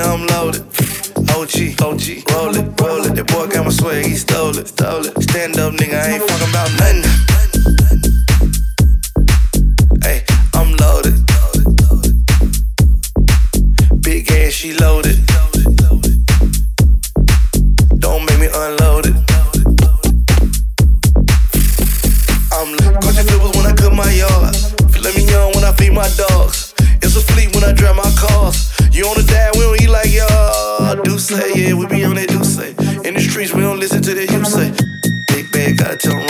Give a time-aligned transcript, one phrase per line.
[0.00, 0.62] I'm loaded.
[1.30, 3.14] OG, OG, roll it, roll it.
[3.14, 5.22] That boy got my swag, he stole it, stole it.
[5.22, 7.29] Stand up, nigga, I ain't fucking about nothing.
[36.02, 36.29] till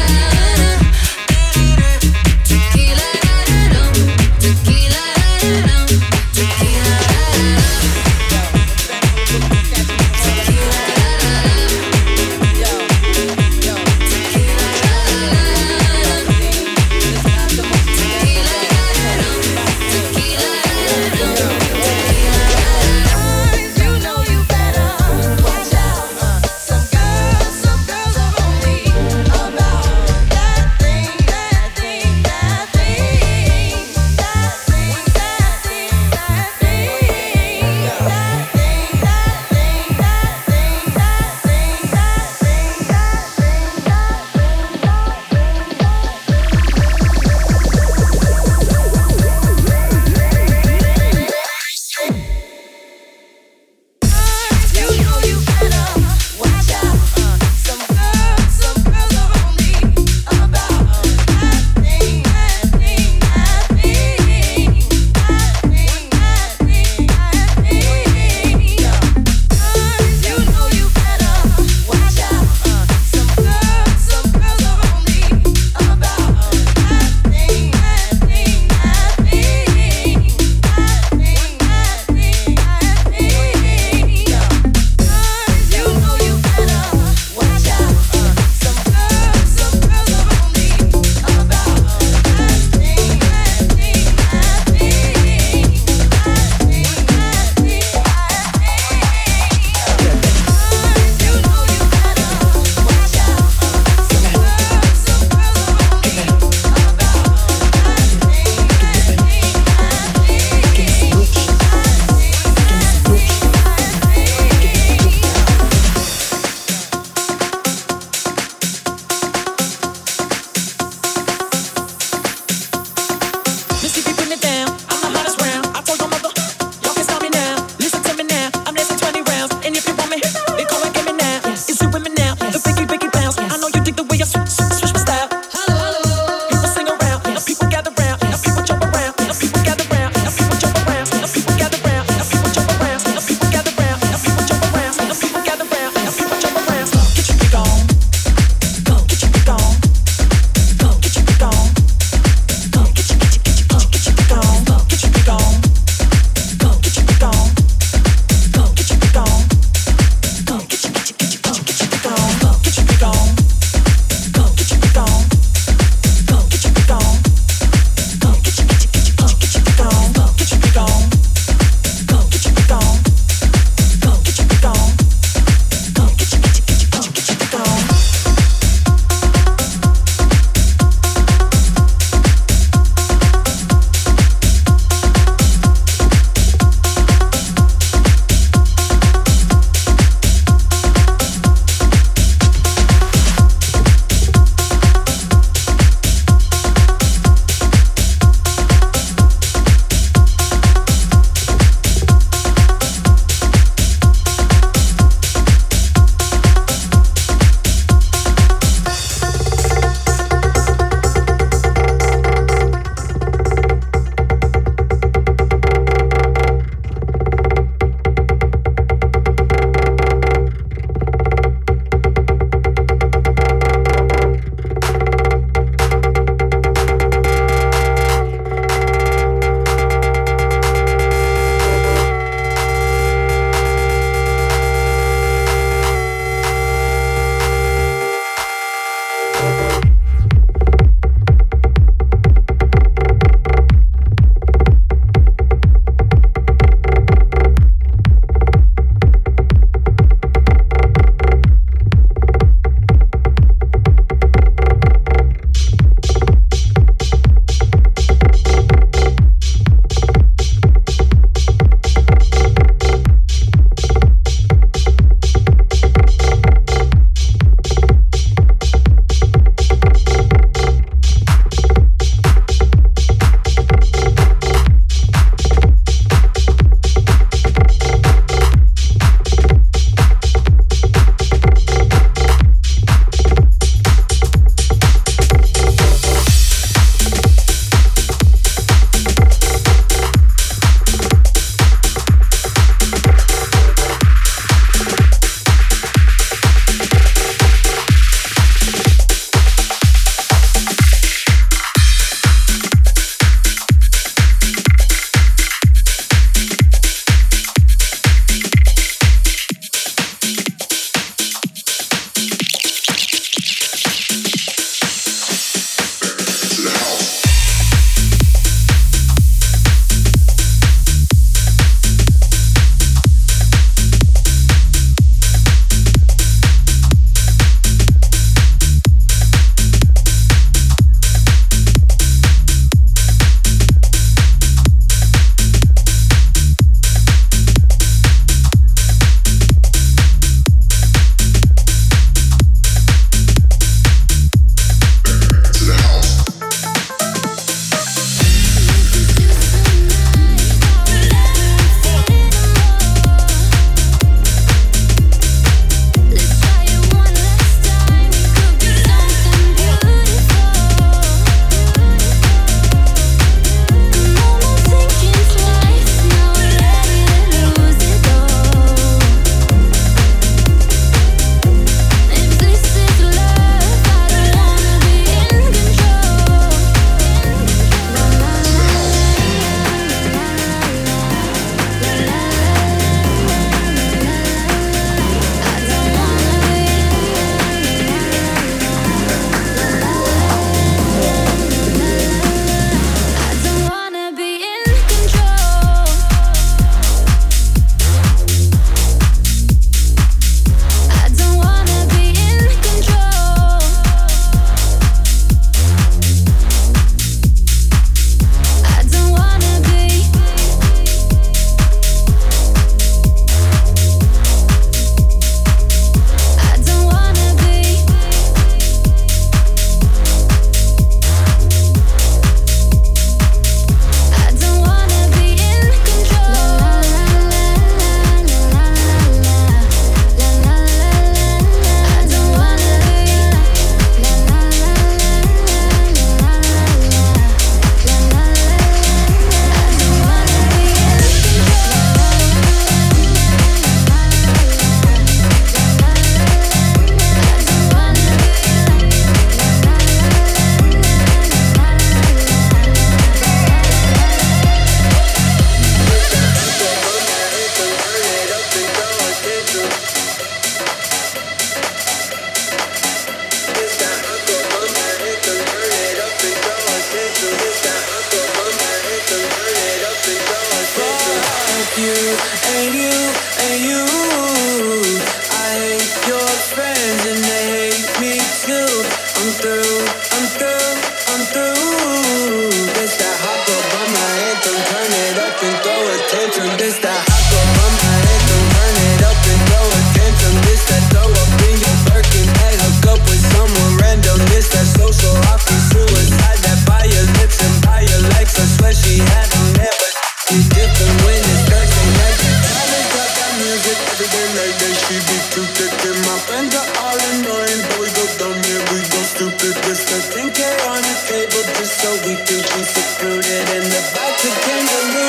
[511.81, 515.00] so we do, secluded in the back of kangaroos.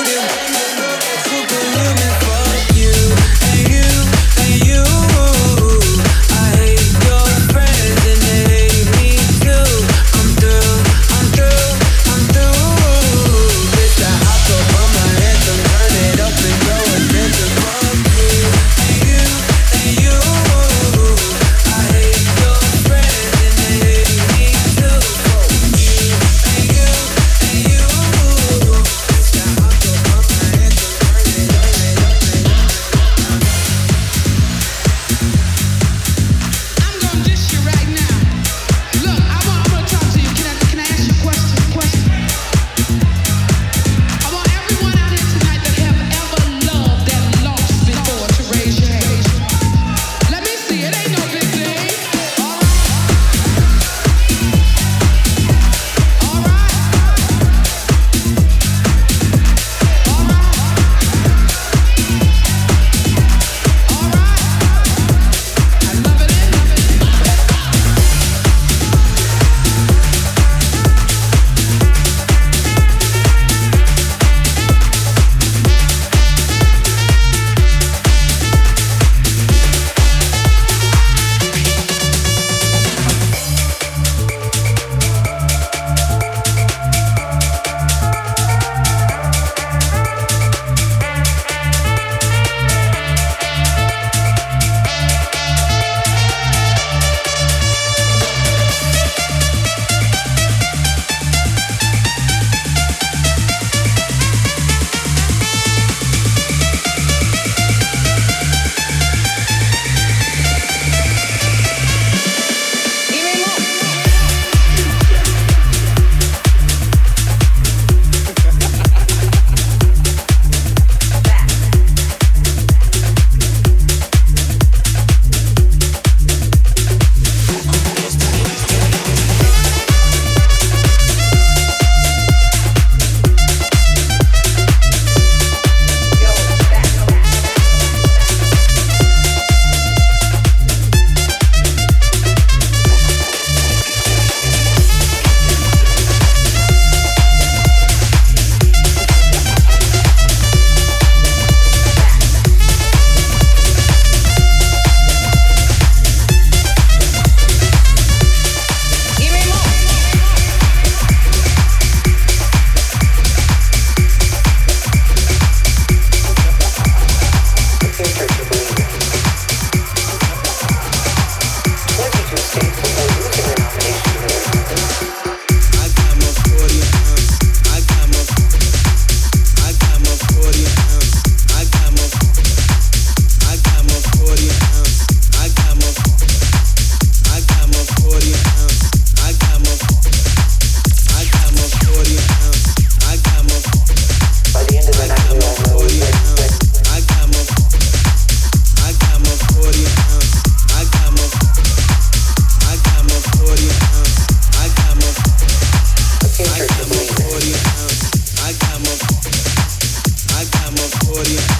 [211.24, 211.51] nobody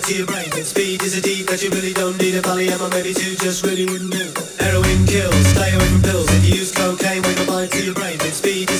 [0.00, 0.48] to your brain.
[0.56, 2.34] And speed is a deed that you really don't need.
[2.34, 4.32] A polyam or maybe two just really wouldn't do.
[4.58, 6.28] Heroin kills, stay away from pills.
[6.32, 8.16] If you use cocaine, wake up mind to your brain.
[8.20, 8.71] And speed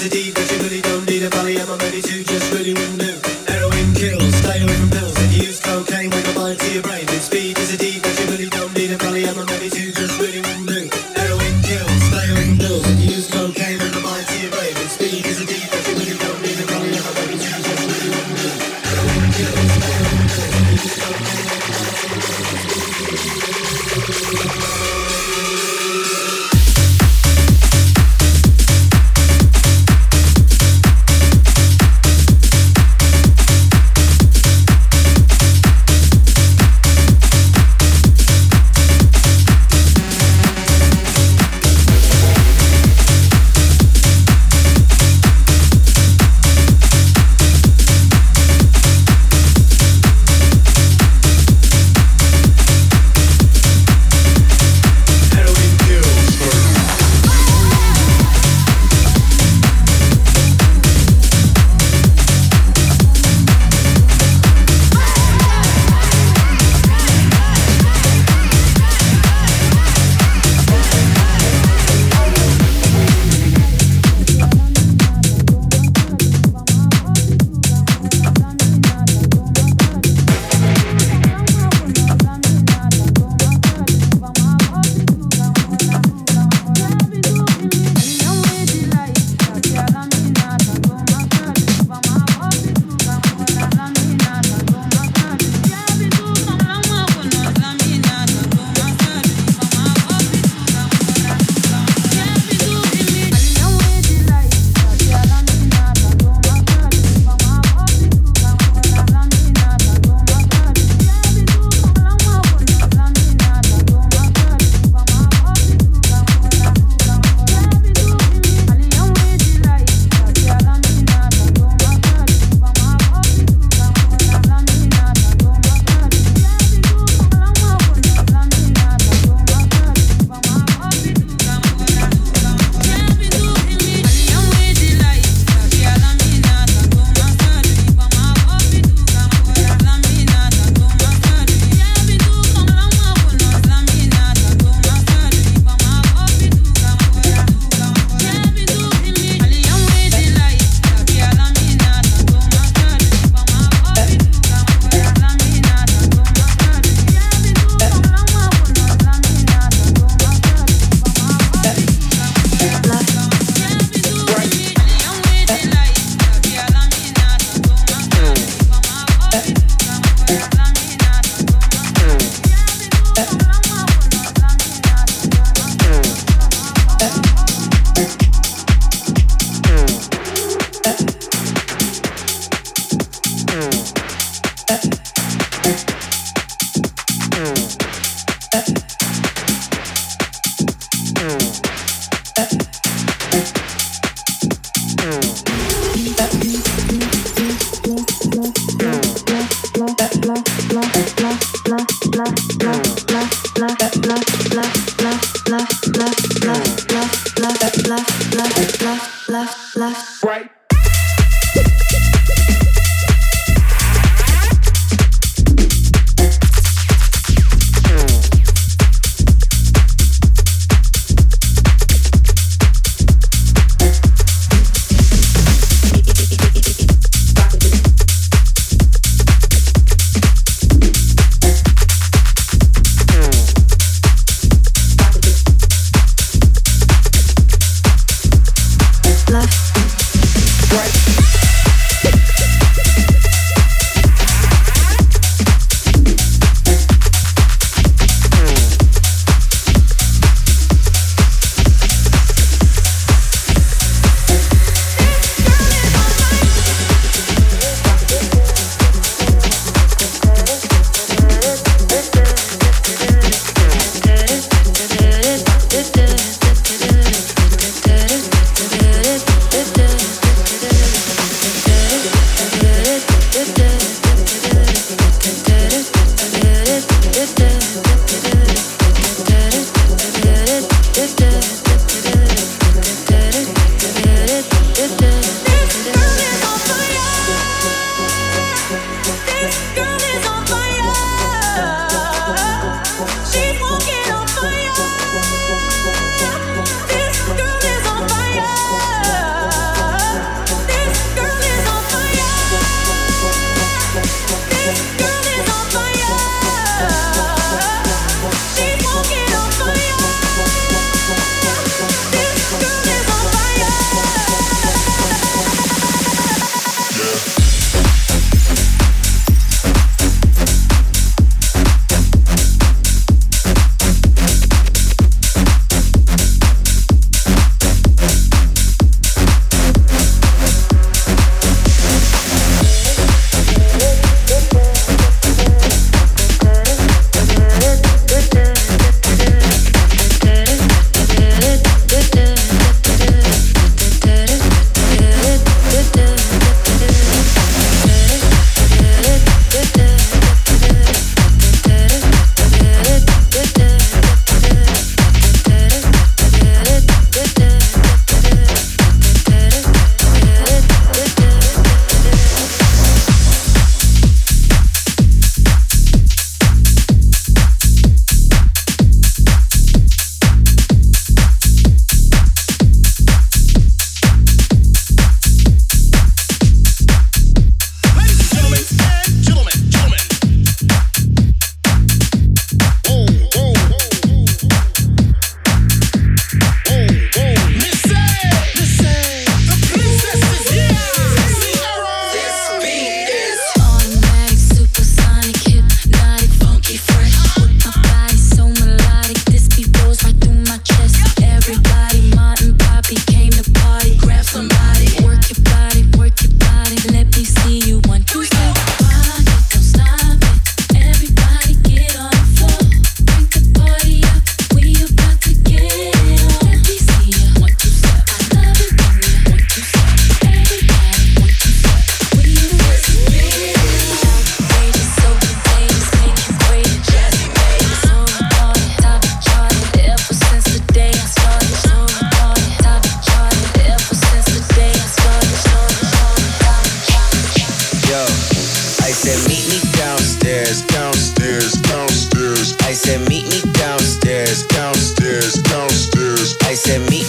[439.03, 442.55] said, meet me downstairs, downstairs, downstairs.
[442.63, 446.37] I said, meet me downstairs, downstairs, downstairs.
[446.43, 447.02] I said, meet